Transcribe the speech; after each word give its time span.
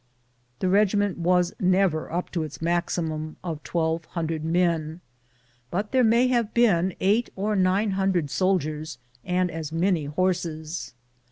The 0.57 0.67
regiment 0.67 1.19
was 1.19 1.53
never 1.59 2.11
up 2.11 2.31
to 2.31 2.41
its 2.41 2.59
maximum 2.59 3.35
of 3.43 3.61
twelve 3.61 4.05
hundred 4.05 4.43
men, 4.43 4.99
but 5.69 5.91
there 5.91 6.03
may 6.03 6.25
have 6.25 6.55
been 6.55 6.95
eight 6.99 7.29
or 7.35 7.55
nine 7.55 7.91
hundred 7.91 8.31
soldiers 8.31 8.97
and 9.23 9.51
as 9.51 9.71
many 9.71 10.05
horses. 10.05 10.95